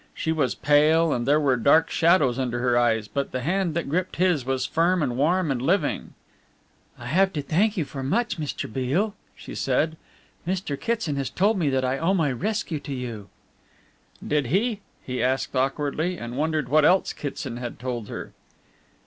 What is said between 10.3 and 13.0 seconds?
"Mr. Kitson has told me that I owe my rescue to